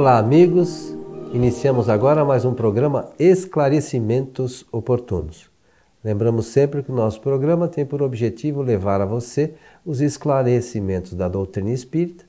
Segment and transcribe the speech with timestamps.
[0.00, 0.96] Olá, amigos.
[1.30, 5.50] Iniciamos agora mais um programa Esclarecimentos Oportunos.
[6.02, 9.52] Lembramos sempre que o nosso programa tem por objetivo levar a você
[9.84, 12.24] os esclarecimentos da doutrina espírita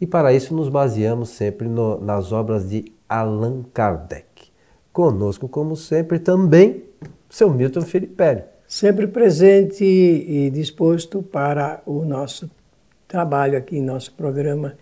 [0.00, 4.50] e para isso nos baseamos sempre no, nas obras de Allan Kardec.
[4.90, 6.84] Conosco, como sempre, também
[7.28, 8.44] seu Milton Filipelli.
[8.66, 12.50] Sempre presente e disposto para o nosso
[13.06, 14.74] trabalho aqui, nosso programa.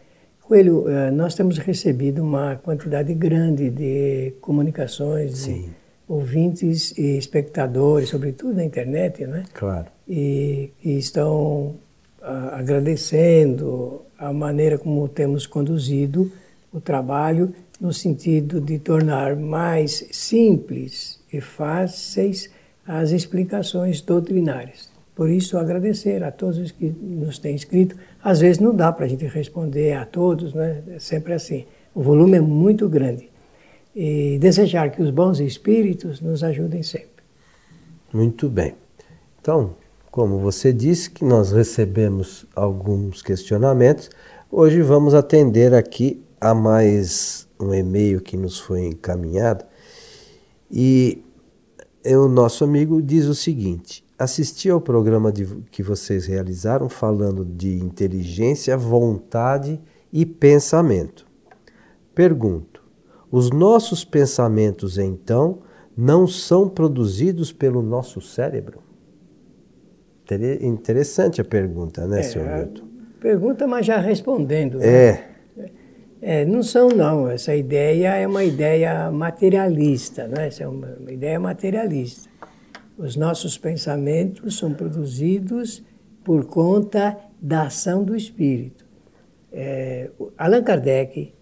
[0.49, 5.61] Coelho, eh, nós temos recebido uma quantidade grande de comunicações, Sim.
[5.65, 5.71] de
[6.09, 9.45] ouvintes e espectadores, sobretudo na internet, né?
[9.53, 9.89] Claro.
[10.09, 11.77] E, e estão
[12.23, 16.33] uh, agradecendo a maneira como temos conduzido
[16.73, 22.49] o trabalho no sentido de tornar mais simples e fáceis
[22.87, 24.89] as explicações doutrinárias.
[25.15, 27.97] Por isso, agradecer a todos os que nos têm escrito.
[28.23, 30.83] Às vezes não dá para a gente responder a todos, né?
[30.89, 31.67] é sempre assim.
[31.95, 33.31] O volume é muito grande.
[33.95, 37.23] E desejar que os bons espíritos nos ajudem sempre.
[38.13, 38.75] Muito bem.
[39.41, 39.75] Então,
[40.11, 44.11] como você disse que nós recebemos alguns questionamentos,
[44.51, 49.65] hoje vamos atender aqui a mais um e-mail que nos foi encaminhado.
[50.71, 51.23] E
[52.05, 57.77] o nosso amigo diz o seguinte: assisti ao programa de, que vocês realizaram falando de
[57.77, 59.81] inteligência, vontade
[60.13, 61.27] e pensamento.
[62.15, 62.83] Pergunto:
[63.31, 65.61] os nossos pensamentos então
[65.97, 68.81] não são produzidos pelo nosso cérebro?
[70.61, 72.89] Interessante a pergunta, né, é, senhor Milton?
[73.19, 74.79] Pergunta, mas já respondendo.
[74.79, 74.87] Né?
[74.87, 75.29] É.
[76.21, 77.31] É, não são não.
[77.31, 80.49] Essa ideia é uma ideia materialista, né?
[80.49, 82.29] Essa é uma ideia materialista.
[82.99, 85.85] Os nossos pensamentos são produzidos
[86.25, 88.85] por conta da ação do espírito.
[89.53, 91.33] É, Allan Kardec,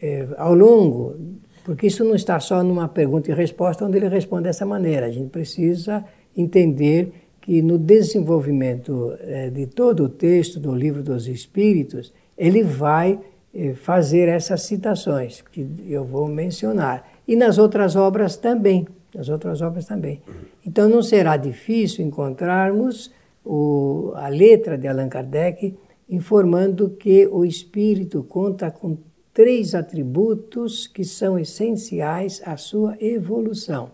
[0.00, 1.14] é, ao longo,
[1.62, 5.06] porque isso não está só numa pergunta e resposta onde ele responde dessa maneira.
[5.06, 6.02] A gente precisa
[6.34, 13.20] entender que no desenvolvimento é, de todo o texto do livro dos Espíritos, ele vai
[13.54, 17.06] é, fazer essas citações que eu vou mencionar.
[17.28, 18.86] E nas outras obras também
[19.16, 20.20] nas outras obras também.
[20.64, 23.10] Então não será difícil encontrarmos
[23.42, 25.74] o, a letra de Allan Kardec
[26.08, 28.98] informando que o espírito conta com
[29.32, 33.90] três atributos que são essenciais à sua evolução.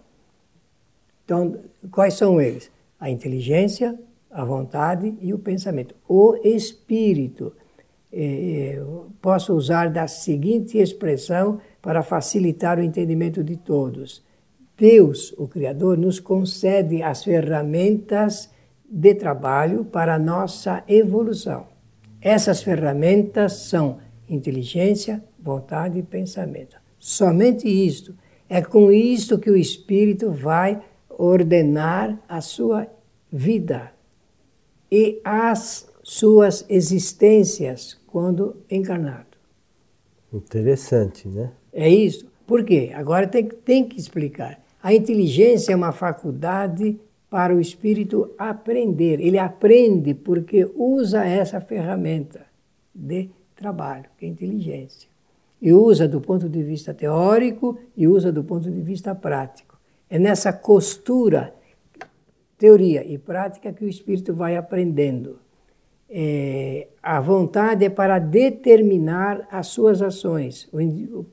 [1.24, 1.56] Então,
[1.90, 2.70] quais são eles?
[2.98, 3.98] A inteligência,
[4.30, 5.94] a vontade e o pensamento.
[6.08, 7.52] O espírito.
[8.12, 8.82] Eh, eh
[9.22, 14.22] posso usar da seguinte expressão para facilitar o entendimento de todos
[14.76, 18.50] Deus, o Criador, nos concede as ferramentas
[18.88, 21.66] de trabalho para a nossa evolução.
[22.20, 26.76] Essas ferramentas são inteligência, vontade e pensamento.
[26.98, 28.14] Somente isto.
[28.48, 32.86] É com isto que o Espírito vai ordenar a sua
[33.30, 33.92] vida
[34.90, 39.38] e as suas existências quando encarnado.
[40.32, 41.50] Interessante, né?
[41.72, 42.26] É isso.
[42.46, 42.92] Por quê?
[42.94, 44.61] Agora tem, tem que explicar.
[44.82, 46.98] A inteligência é uma faculdade
[47.30, 49.20] para o espírito aprender.
[49.20, 52.44] Ele aprende porque usa essa ferramenta
[52.92, 55.08] de trabalho, que é inteligência.
[55.60, 59.78] E usa do ponto de vista teórico e usa do ponto de vista prático.
[60.10, 61.54] É nessa costura,
[62.58, 65.38] teoria e prática, que o espírito vai aprendendo.
[66.10, 70.68] É, a vontade é para determinar as suas ações.
[70.72, 71.24] O,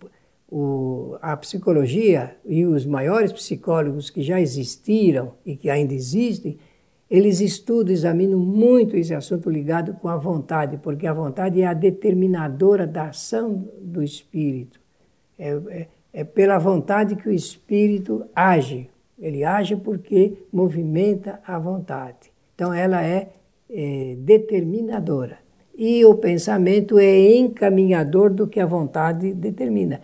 [0.51, 6.57] o, a psicologia e os maiores psicólogos que já existiram e que ainda existem,
[7.09, 11.73] eles estudam, examinam muito esse assunto ligado com a vontade, porque a vontade é a
[11.73, 14.79] determinadora da ação do espírito.
[15.37, 18.89] É, é, é pela vontade que o espírito age.
[19.17, 22.31] Ele age porque movimenta a vontade.
[22.55, 23.29] Então, ela é,
[23.69, 25.48] é determinadora
[25.81, 30.01] e o pensamento é encaminhador do que a vontade determina.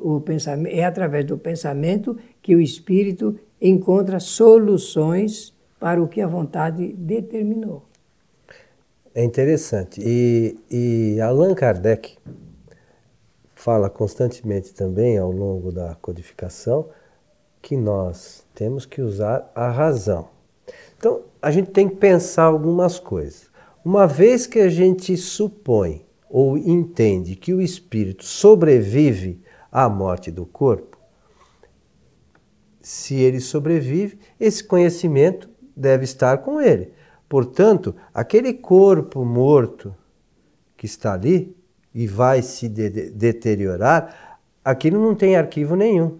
[0.00, 6.26] O, pensamento, é através do pensamento que o espírito encontra soluções para o que a
[6.26, 7.82] vontade determinou.
[9.14, 10.00] É interessante.
[10.02, 12.16] E, e Allan Kardec
[13.54, 16.88] fala constantemente também, ao longo da codificação,
[17.60, 20.30] que nós temos que usar a razão.
[20.96, 23.47] Então, a gente tem que pensar algumas coisas.
[23.90, 29.40] Uma vez que a gente supõe ou entende que o espírito sobrevive
[29.72, 30.98] à morte do corpo,
[32.82, 36.92] se ele sobrevive, esse conhecimento deve estar com ele.
[37.30, 39.96] Portanto, aquele corpo morto
[40.76, 41.56] que está ali
[41.94, 46.18] e vai se de deteriorar, aquilo não tem arquivo nenhum.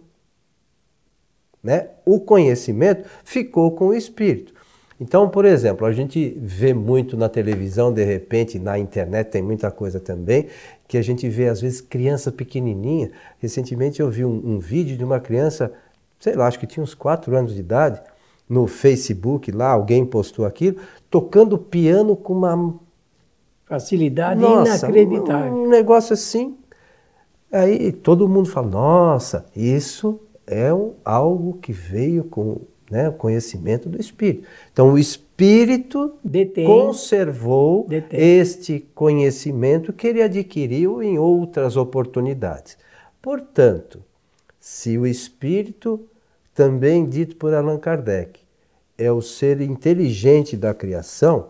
[1.63, 1.91] Né?
[2.07, 4.55] O conhecimento ficou com o espírito.
[5.01, 9.71] Então, por exemplo, a gente vê muito na televisão, de repente, na internet tem muita
[9.71, 10.47] coisa também,
[10.89, 13.11] que a gente vê às vezes criança pequenininha.
[13.39, 15.73] Recentemente eu vi um, um vídeo de uma criança,
[16.19, 18.01] sei lá, acho que tinha uns 4 anos de idade,
[18.49, 20.79] no Facebook lá, alguém postou aquilo,
[21.11, 22.75] tocando piano com uma
[23.67, 25.53] facilidade nossa, inacreditável.
[25.53, 26.57] Um negócio assim.
[27.53, 30.71] Aí todo mundo fala: nossa, isso é
[31.05, 34.47] algo que veio com né, o conhecimento do Espírito.
[34.73, 38.21] Então, o Espírito Detém, conservou detém.
[38.21, 42.79] este conhecimento que ele adquiriu em outras oportunidades.
[43.21, 44.03] Portanto,
[44.59, 46.07] se o Espírito,
[46.55, 48.41] também dito por Allan Kardec,
[48.97, 51.49] é o ser inteligente da criação,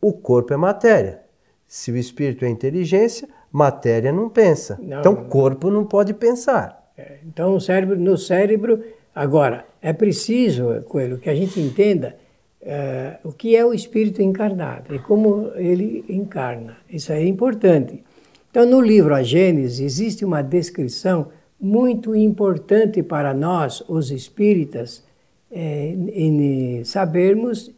[0.00, 1.22] o corpo é matéria.
[1.68, 4.78] Se o Espírito é inteligência, matéria não pensa.
[4.82, 6.90] Não, então, o corpo não pode pensar.
[6.98, 8.82] É, então, o cérebro, no cérebro
[9.14, 12.16] Agora, é preciso, Coelho, que a gente entenda
[12.62, 16.78] uh, o que é o espírito encarnado e como ele encarna.
[16.88, 18.02] Isso é importante.
[18.50, 21.28] Então, no livro A Gênese, existe uma descrição
[21.60, 25.04] muito importante para nós, os espíritas,
[25.50, 27.70] é, em sabermos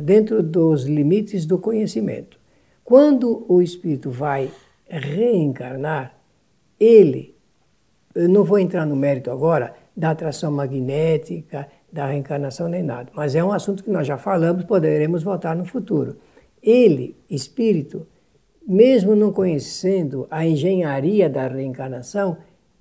[0.00, 2.38] dentro dos limites do conhecimento.
[2.84, 4.50] Quando o espírito vai
[4.88, 6.16] reencarnar,
[6.78, 7.34] ele,
[8.14, 13.10] eu não vou entrar no mérito agora, da atração magnética, da reencarnação nem nada.
[13.14, 16.16] Mas é um assunto que nós já falamos, poderemos voltar no futuro.
[16.62, 18.06] Ele, espírito,
[18.66, 22.38] mesmo não conhecendo a engenharia da reencarnação,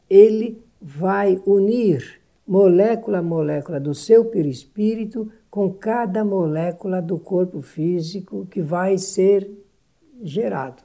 [0.10, 8.48] ele vai unir molécula a molécula do seu perispírito com cada molécula do corpo físico
[8.50, 9.50] que vai ser
[10.21, 10.81] gerado.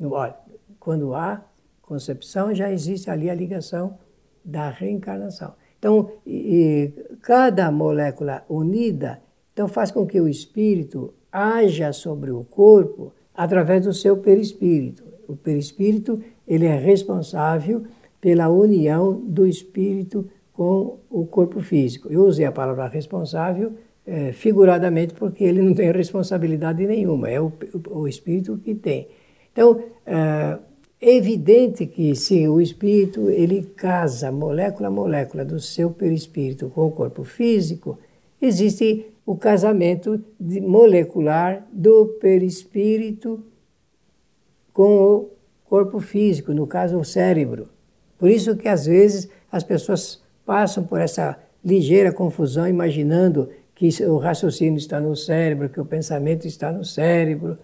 [0.00, 0.36] Olha,
[0.80, 1.42] quando há
[1.86, 3.98] concepção, já existe ali a ligação
[4.44, 5.54] da reencarnação.
[5.78, 9.20] Então, e, e, cada molécula unida
[9.52, 15.04] então faz com que o espírito haja sobre o corpo através do seu perispírito.
[15.28, 17.84] O perispírito ele é responsável
[18.20, 22.10] pela união do espírito com o corpo físico.
[22.10, 23.74] Eu usei a palavra responsável
[24.06, 27.52] é, figuradamente porque ele não tem responsabilidade nenhuma, é o,
[27.90, 29.08] o espírito que tem.
[29.52, 30.58] Então, é,
[31.06, 36.86] é evidente que se o espírito ele casa molécula a molécula do seu perispírito com
[36.86, 37.98] o corpo físico,
[38.40, 43.44] existe o casamento molecular do perispírito
[44.72, 45.30] com o
[45.66, 47.68] corpo físico, no caso o cérebro.
[48.18, 54.16] Por isso que às vezes as pessoas passam por essa ligeira confusão imaginando que o
[54.16, 57.58] raciocínio está no cérebro, que o pensamento está no cérebro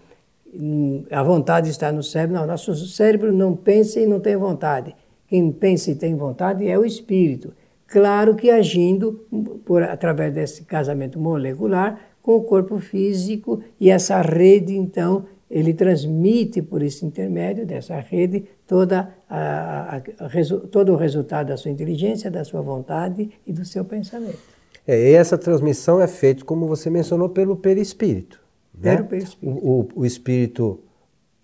[1.09, 2.37] a vontade está no cérebro.
[2.37, 4.95] Não, nosso cérebro não pensa e não tem vontade.
[5.27, 7.53] Quem pensa e tem vontade é o espírito.
[7.87, 9.25] Claro que agindo
[9.65, 16.61] por, através desse casamento molecular com o corpo físico e essa rede, então, ele transmite
[16.61, 22.31] por esse intermédio dessa rede toda a, a, a, todo o resultado da sua inteligência,
[22.31, 24.39] da sua vontade e do seu pensamento.
[24.87, 28.39] É, essa transmissão é feita, como você mencionou, pelo perispírito.
[28.73, 29.07] Né?
[29.41, 30.79] O, o, o espírito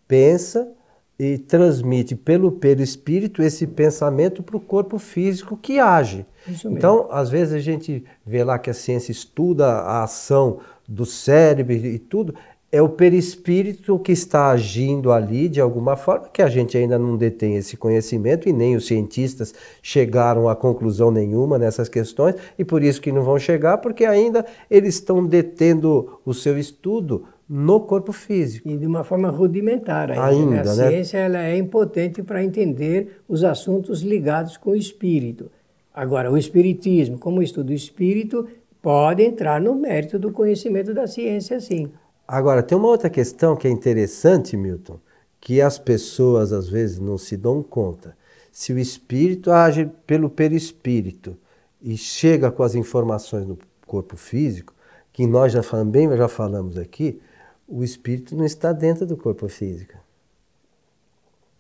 [0.08, 0.72] pensa
[1.20, 6.26] e transmite pelo perispírito esse pensamento para o corpo físico que age.
[6.66, 11.74] Então, às vezes a gente vê lá que a ciência estuda a ação do cérebro
[11.74, 12.36] e tudo,
[12.72, 17.16] é o perispírito que está agindo ali de alguma forma, que a gente ainda não
[17.16, 22.84] detém esse conhecimento e nem os cientistas chegaram a conclusão nenhuma nessas questões, e por
[22.84, 28.12] isso que não vão chegar, porque ainda eles estão detendo o seu estudo no corpo
[28.12, 28.68] físico.
[28.68, 30.26] E de uma forma rudimentar ainda.
[30.26, 30.60] ainda né?
[30.60, 30.90] A né?
[30.90, 35.50] ciência ela é impotente para entender os assuntos ligados com o espírito.
[35.94, 38.46] Agora, o espiritismo, como estudo do espírito,
[38.82, 41.90] pode entrar no mérito do conhecimento da ciência, sim.
[42.28, 45.00] Agora, tem uma outra questão que é interessante, Milton,
[45.40, 48.18] que as pessoas às vezes não se dão conta.
[48.52, 51.38] Se o espírito age pelo perispírito
[51.82, 54.74] e chega com as informações no corpo físico,
[55.14, 57.22] que nós já também já falamos aqui,
[57.68, 59.94] o espírito não está dentro do corpo físico.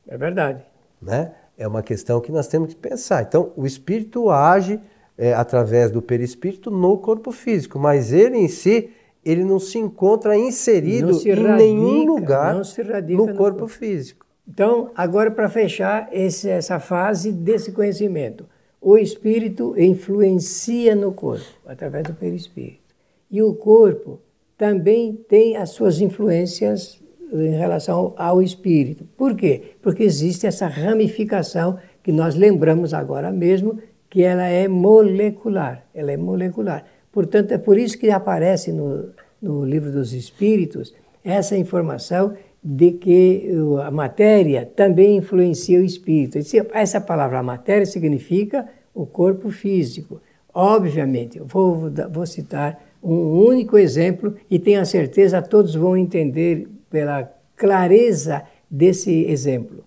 [0.07, 0.65] É verdade.
[1.01, 1.33] Né?
[1.57, 3.23] É uma questão que nós temos que pensar.
[3.23, 4.79] Então, o espírito age
[5.17, 8.91] é, através do perispírito no corpo físico, mas ele em si
[9.27, 13.67] ele não se encontra inserido se radica, em nenhum lugar no corpo no...
[13.67, 14.25] físico.
[14.47, 18.45] Então, agora para fechar esse, essa fase desse conhecimento,
[18.81, 22.95] o espírito influencia no corpo através do perispírito.
[23.29, 24.21] E o corpo
[24.57, 27.01] também tem as suas influências
[27.33, 29.05] em relação ao espírito.
[29.17, 29.75] Por quê?
[29.81, 33.79] Porque existe essa ramificação que nós lembramos agora mesmo
[34.09, 35.85] que ela é molecular.
[35.93, 36.85] Ela é molecular.
[37.11, 39.09] Portanto, é por isso que aparece no,
[39.41, 43.49] no livro dos Espíritos essa informação de que
[43.83, 46.37] a matéria também influencia o espírito.
[46.73, 50.21] Essa palavra matéria significa o corpo físico.
[50.53, 57.31] Obviamente, vou, vou citar um único exemplo e tenho a certeza todos vão entender pela
[57.55, 59.83] clareza desse exemplo.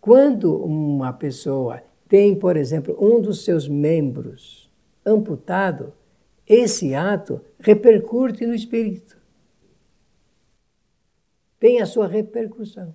[0.00, 4.70] Quando uma pessoa tem, por exemplo, um dos seus membros
[5.04, 5.92] amputado,
[6.46, 9.16] esse ato repercute no espírito.
[11.58, 12.94] Tem a sua repercussão.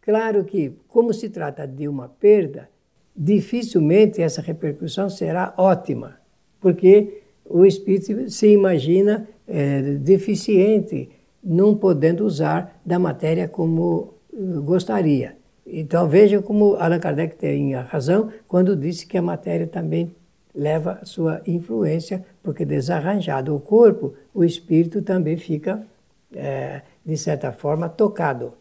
[0.00, 2.68] Claro que, como se trata de uma perda,
[3.14, 6.18] dificilmente essa repercussão será ótima,
[6.60, 11.10] porque o espírito se imagina é, deficiente,
[11.44, 15.36] não podendo usar da matéria como eh, gostaria.
[15.66, 20.14] Então veja como Allan Kardec tem a razão quando disse que a matéria também
[20.54, 25.86] leva sua influência, porque desarranjado o corpo, o espírito também fica,
[26.34, 28.52] é, de certa forma, tocado.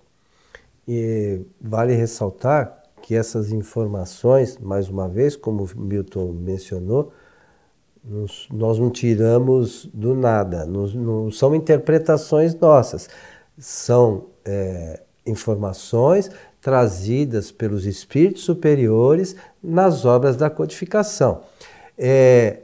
[0.87, 7.11] E vale ressaltar que essas informações, mais uma vez, como Milton mencionou,
[8.51, 13.07] nós não tiramos do nada, não, são interpretações nossas,
[13.57, 21.41] são é, informações trazidas pelos espíritos superiores nas obras da codificação.
[22.03, 22.61] É,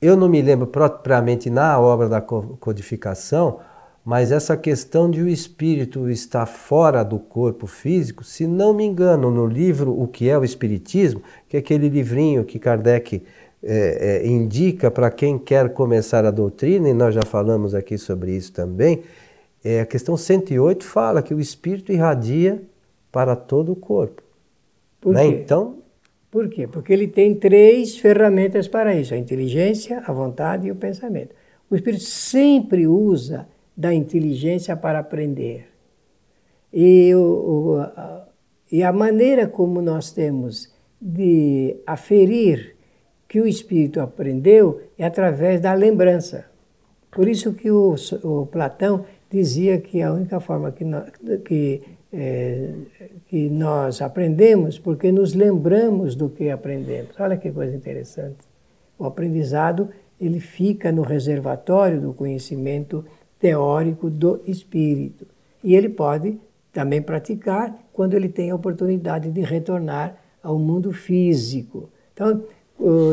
[0.00, 3.58] eu não me lembro propriamente na obra da codificação,
[4.04, 9.28] mas essa questão de o espírito estar fora do corpo físico, se não me engano,
[9.28, 13.24] no livro O que é o Espiritismo, que é aquele livrinho que Kardec
[13.60, 18.36] é, é, indica para quem quer começar a doutrina, e nós já falamos aqui sobre
[18.36, 19.02] isso também,
[19.64, 22.62] é, a questão 108 fala que o espírito irradia
[23.10, 24.22] para todo o corpo.
[25.00, 25.26] Por né?
[25.26, 25.78] Então,
[26.36, 26.66] Por quê?
[26.66, 31.34] Porque ele tem três ferramentas para isso: a inteligência, a vontade e o pensamento.
[31.70, 35.68] O espírito sempre usa da inteligência para aprender.
[36.70, 38.28] E, o, o, a,
[38.70, 42.76] e a maneira como nós temos de aferir
[43.26, 46.44] que o espírito aprendeu é através da lembrança.
[47.10, 51.10] Por isso que o, o Platão dizia que a única forma que, nós,
[51.46, 51.80] que,
[52.12, 52.72] é,
[53.28, 57.10] que nós aprendemos, porque nos lembramos do que aprendemos.
[57.18, 58.38] Olha que coisa interessante.
[58.98, 59.88] O aprendizado
[60.20, 63.04] ele fica no reservatório do conhecimento
[63.38, 65.26] teórico do espírito.
[65.62, 66.38] E ele pode
[66.72, 71.90] também praticar quando ele tem a oportunidade de retornar ao mundo físico.
[72.14, 72.44] Então,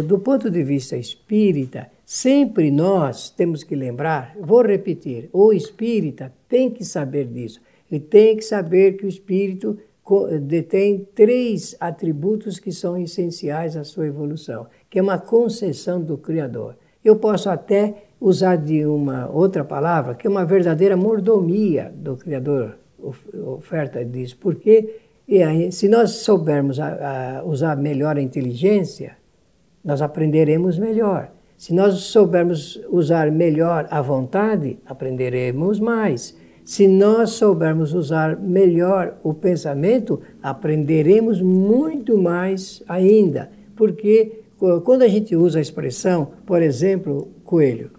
[0.08, 6.70] do ponto de vista espírita, sempre nós temos que lembrar, vou repetir, o espírita tem
[6.70, 7.62] que saber disso.
[7.92, 9.78] Ele tem que saber que o espírito
[10.42, 16.75] detém três atributos que são essenciais à sua evolução, que é uma concessão do Criador.
[17.04, 22.78] Eu posso até usar de uma outra palavra, que é uma verdadeira mordomia do Criador,
[23.46, 25.00] oferta disso, porque
[25.72, 26.78] se nós soubermos
[27.46, 29.18] usar melhor a inteligência,
[29.84, 31.32] nós aprenderemos melhor.
[31.58, 36.36] Se nós soubermos usar melhor a vontade, aprenderemos mais.
[36.65, 43.51] Se nós soubermos usar melhor o pensamento, aprenderemos muito mais ainda.
[43.75, 44.43] Porque
[44.84, 47.91] quando a gente usa a expressão, por exemplo, coelho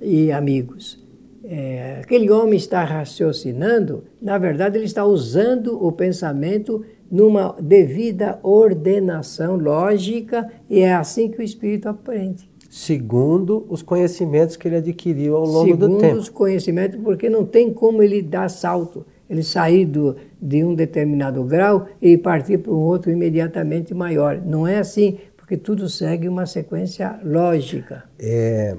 [0.00, 0.98] e amigos,
[1.44, 9.56] é, aquele homem está raciocinando, na verdade, ele está usando o pensamento numa devida ordenação
[9.56, 12.49] lógica, e é assim que o espírito aprende.
[12.72, 16.02] Segundo os conhecimentos que ele adquiriu ao longo Segundo do tempo.
[16.02, 20.72] Segundo os conhecimentos, porque não tem como ele dar salto, ele sair do, de um
[20.72, 24.40] determinado grau e partir para um outro imediatamente maior.
[24.46, 28.04] Não é assim, porque tudo segue uma sequência lógica.
[28.16, 28.76] É,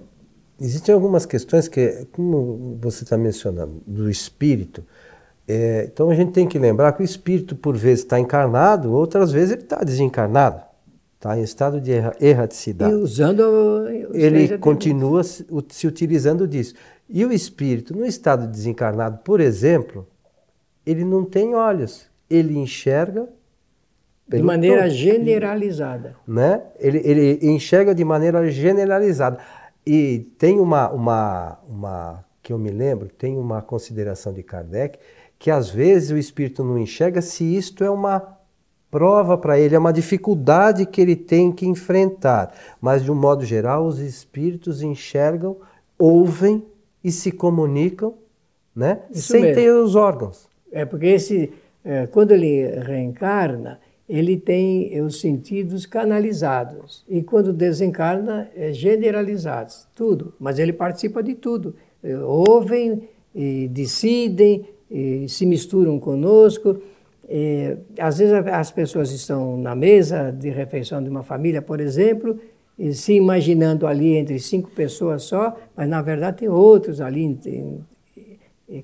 [0.58, 4.86] existem algumas questões que, como você está mencionando, do espírito,
[5.46, 9.34] é, então a gente tem que lembrar que o espírito, por vezes, está encarnado, outras
[9.34, 10.71] vezes ele está desencarnado,
[11.22, 12.92] está em estado de erraticidade.
[12.92, 16.74] E usando Ele continua se, se utilizando disso.
[17.08, 20.08] E o espírito, no estado de desencarnado, por exemplo,
[20.84, 23.30] ele não tem olhos, ele enxerga
[24.28, 26.16] de maneira todo, generalizada.
[26.28, 26.64] Né?
[26.80, 29.38] Ele, ele enxerga de maneira generalizada.
[29.86, 34.98] E tem uma, uma, uma, que eu me lembro, tem uma consideração de Kardec,
[35.38, 38.41] que às vezes o espírito não enxerga se isto é uma
[38.92, 42.54] prova para ele, é uma dificuldade que ele tem que enfrentar.
[42.80, 45.56] Mas, de um modo geral, os espíritos enxergam,
[45.98, 46.64] ouvem
[47.04, 48.14] e se comunicam
[48.76, 49.00] né?
[49.12, 49.56] sem mesmo.
[49.56, 50.48] ter os órgãos.
[50.72, 51.52] É porque esse,
[51.84, 57.06] é, quando ele reencarna, ele tem os sentidos canalizados.
[57.08, 60.34] E quando desencarna, é generalizados, tudo.
[60.40, 61.76] Mas ele participa de tudo.
[62.04, 66.82] É, ouvem, e decidem, e se misturam conosco.
[67.34, 72.38] E, às vezes as pessoas estão na mesa de refeição de uma família, por exemplo,
[72.92, 77.40] se imaginando ali entre cinco pessoas só, mas na verdade tem outros ali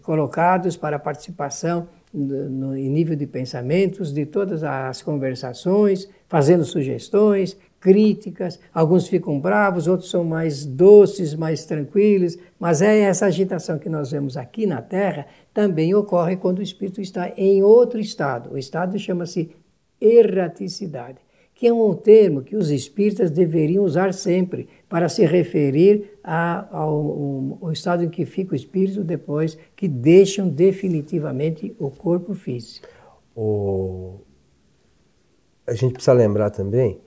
[0.01, 7.57] colocados para participação no, no, em nível de pensamentos, de todas as conversações, fazendo sugestões,
[7.79, 8.59] críticas.
[8.73, 14.11] Alguns ficam bravos, outros são mais doces, mais tranquilos, mas é essa agitação que nós
[14.11, 18.53] vemos aqui na Terra também ocorre quando o espírito está em outro estado.
[18.53, 19.51] O estado chama-se
[19.99, 26.67] erraticidade que é um termo que os espíritas deveriam usar sempre para se referir a,
[26.71, 32.87] ao, ao, estado em que fica o espírito depois que deixam definitivamente o corpo físico.
[33.35, 34.19] O...
[35.65, 37.01] A gente precisa lembrar também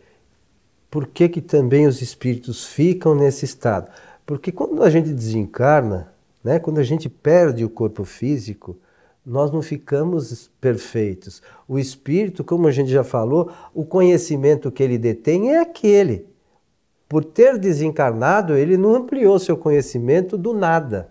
[0.91, 3.91] por que, que também os espíritos ficam nesse estado.
[4.27, 8.77] Porque quando a gente desencarna, né, quando a gente perde o corpo físico,
[9.25, 11.43] nós não ficamos perfeitos.
[11.69, 16.27] O espírito, como a gente já falou, o conhecimento que ele detém é aquele.
[17.09, 21.11] Por ter desencarnado, ele não ampliou seu conhecimento do nada.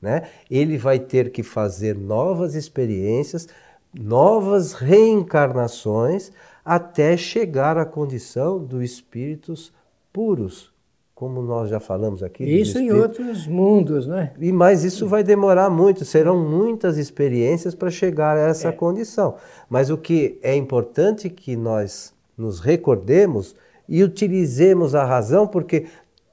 [0.00, 0.28] Né?
[0.50, 3.48] Ele vai ter que fazer novas experiências,
[3.92, 6.32] novas reencarnações,
[6.68, 9.72] até chegar à condição dos espíritos
[10.12, 10.70] puros,
[11.14, 12.44] como nós já falamos aqui.
[12.44, 14.34] Isso em outros mundos, né?
[14.38, 18.72] E mas isso vai demorar muito, serão muitas experiências para chegar a essa é.
[18.72, 19.36] condição.
[19.70, 23.56] Mas o que é importante que nós nos recordemos
[23.88, 25.86] e utilizemos a razão, porque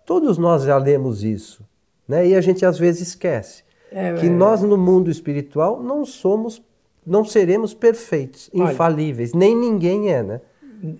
[0.05, 1.63] todos nós já lemos isso,
[2.05, 2.27] né?
[2.27, 4.29] E a gente às vezes esquece é, que é.
[4.29, 6.61] nós no mundo espiritual não somos,
[7.05, 10.41] não seremos perfeitos, Olha, infalíveis, nem ninguém é, né?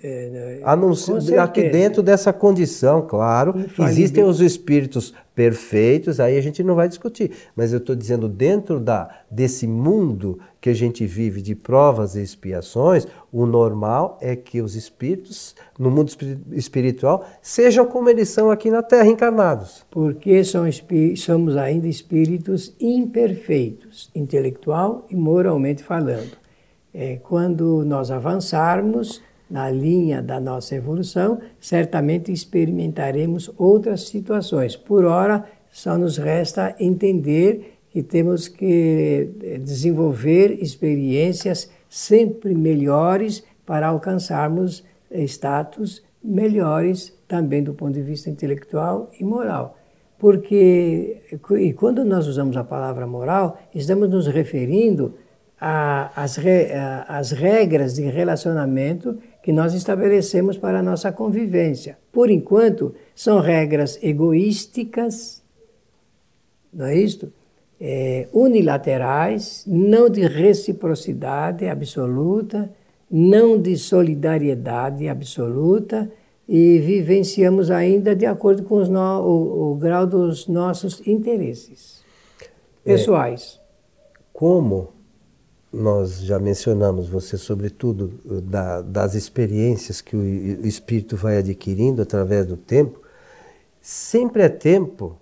[0.02, 0.60] É, né?
[0.64, 6.64] A não ser, aqui dentro dessa condição, claro, existem os espíritos perfeitos, aí a gente
[6.64, 7.32] não vai discutir.
[7.56, 12.22] Mas eu estou dizendo, dentro da, desse mundo que a gente vive de provas e
[12.22, 16.12] expiações, o normal é que os espíritos, no mundo
[16.54, 19.86] espiritual, sejam como eles são aqui na Terra, encarnados.
[19.92, 20.64] Porque são,
[21.18, 26.38] somos ainda espíritos imperfeitos, intelectual e moralmente falando.
[26.94, 34.76] É, quando nós avançarmos, na linha da nossa evolução, certamente experimentaremos outras situações.
[34.76, 43.88] Por hora, só nos resta entender que temos que eh, desenvolver experiências sempre melhores para
[43.88, 49.78] alcançarmos status melhores também do ponto de vista intelectual e moral.
[50.18, 51.22] Porque,
[51.60, 55.14] e quando nós usamos a palavra moral, estamos nos referindo
[55.60, 62.00] às regras de relacionamento que nós estabelecemos para a nossa convivência.
[62.12, 65.44] Por enquanto, são regras egoísticas,
[66.74, 67.32] não é isto?
[67.80, 72.74] É, unilaterais, não de reciprocidade absoluta,
[73.08, 76.12] não de solidariedade absoluta,
[76.50, 82.04] e vivenciamos ainda de acordo com no, o, o, grau dos nossos interesses
[82.84, 83.62] é, pessoais.
[83.62, 84.95] É, como
[85.76, 90.24] nós já mencionamos, você sobretudo da, das experiências que o,
[90.66, 93.02] espírito vai adquirindo através do tempo,
[93.82, 95.18] sempre é tempo,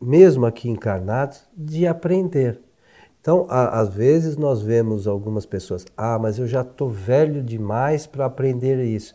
[0.00, 2.60] mesmo aqui encarnados, de aprender.
[3.20, 8.06] Então, a, às vezes nós vemos algumas pessoas, ah, mas eu já estou velho demais
[8.06, 9.14] para aprender isso.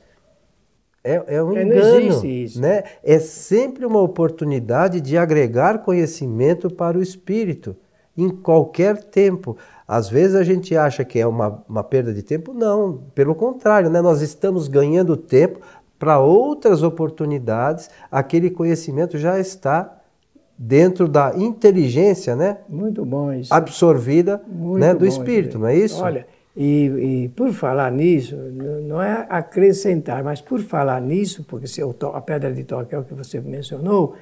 [1.03, 2.21] É, é um é, engano,
[2.55, 2.83] né?
[3.03, 7.75] É sempre uma oportunidade de agregar conhecimento para o espírito
[8.21, 9.57] em qualquer tempo.
[9.87, 13.89] Às vezes a gente acha que é uma, uma perda de tempo, não, pelo contrário,
[13.89, 14.01] né?
[14.01, 15.59] nós estamos ganhando tempo
[15.97, 19.97] para outras oportunidades, aquele conhecimento já está
[20.57, 22.57] dentro da inteligência, né?
[22.67, 23.53] Muito bom isso.
[23.53, 26.01] Absorvida né, do espírito, não é isso?
[26.03, 31.81] Olha, e, e, por falar nisso, não é acrescentar, mas por falar nisso, porque se
[31.81, 34.15] a pedra de toque é o que você mencionou,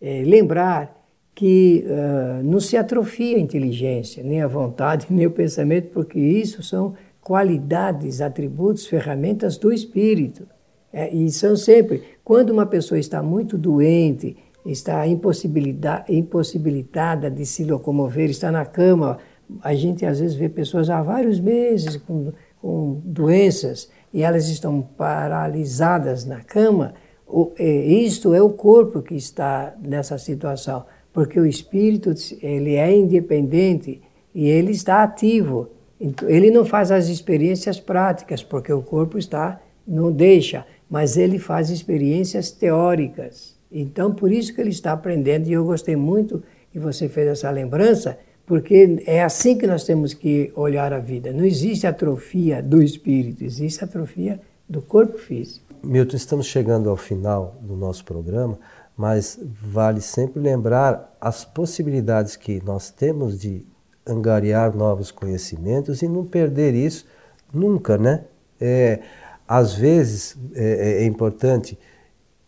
[0.00, 0.99] é lembrar
[1.34, 6.62] que uh, não se atrofia a inteligência, nem a vontade, nem o pensamento, porque isso
[6.62, 10.46] são qualidades, atributos, ferramentas do espírito.
[10.92, 17.64] É, e são sempre, quando uma pessoa está muito doente, está impossibilitada, impossibilitada de se
[17.64, 19.18] locomover, está na cama,
[19.62, 24.82] a gente às vezes vê pessoas há vários meses com, com doenças e elas estão
[24.82, 26.94] paralisadas na cama,
[27.26, 32.96] o, é, isto é o corpo que está nessa situação porque o espírito ele é
[32.96, 34.00] independente
[34.34, 35.68] e ele está ativo.
[36.00, 41.38] Então, ele não faz as experiências práticas, porque o corpo está não deixa, mas ele
[41.38, 43.56] faz experiências teóricas.
[43.70, 46.42] Então, por isso que ele está aprendendo, e eu gostei muito
[46.72, 51.32] que você fez essa lembrança, porque é assim que nós temos que olhar a vida.
[51.32, 54.40] Não existe atrofia do espírito, existe atrofia
[54.70, 55.66] do corpo físico.
[55.82, 58.56] Milton, estamos chegando ao final do nosso programa,
[58.96, 63.66] mas vale sempre lembrar as possibilidades que nós temos de
[64.06, 67.04] angariar novos conhecimentos e não perder isso
[67.52, 68.24] nunca, né?
[68.60, 69.00] É,
[69.48, 71.76] às vezes é, é, é importante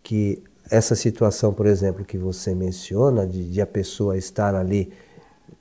[0.03, 4.93] que essa situação, por exemplo, que você menciona, de, de a pessoa estar ali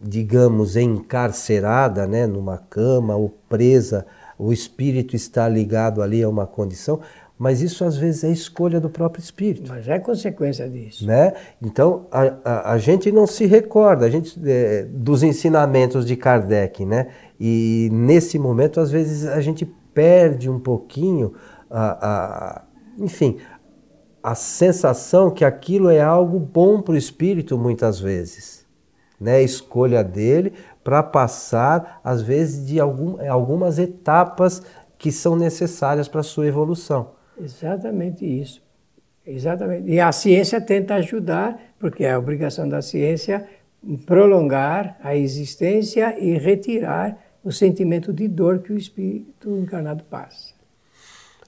[0.02, 4.06] digamos, encarcerada né, numa cama ou presa,
[4.42, 7.00] o espírito está ligado ali a uma condição,
[7.38, 9.72] mas isso às vezes é escolha do próprio espírito.
[9.72, 11.06] Mas é consequência disso.
[11.06, 11.34] Né?
[11.62, 16.84] Então a, a, a gente não se recorda a gente, é, dos ensinamentos de Kardec,
[16.86, 17.08] né?
[17.40, 21.34] E nesse momento, às vezes, a gente perde um pouquinho
[21.70, 22.62] a, a
[23.00, 23.38] enfim,
[24.22, 28.61] a sensação que aquilo é algo bom para o espírito muitas vezes
[29.22, 30.52] né, escolha dele
[30.84, 34.64] para passar, às vezes, de algum, algumas etapas
[34.98, 37.12] que são necessárias para a sua evolução.
[37.40, 38.62] Exatamente isso.
[39.26, 39.90] Exatamente.
[39.90, 43.48] E a ciência tenta ajudar, porque é a obrigação da ciência
[44.06, 50.54] prolongar a existência e retirar o sentimento de dor que o espírito encarnado passa.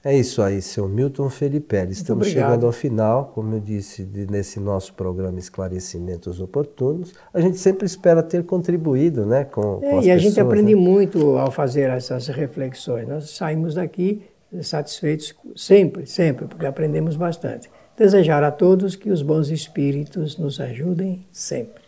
[0.05, 1.77] É isso aí, seu Milton Felipe.
[1.89, 7.13] Estamos chegando ao final, como eu disse, de, nesse nosso programa Esclarecimentos Oportunos.
[7.33, 10.75] A gente sempre espera ter contribuído né, com, é, com as E a gente aprende
[10.75, 10.81] né?
[10.81, 13.07] muito ao fazer essas reflexões.
[13.07, 14.21] Nós saímos daqui
[14.61, 17.71] satisfeitos sempre, sempre, porque aprendemos bastante.
[17.97, 21.81] Desejar a todos que os bons espíritos nos ajudem sempre.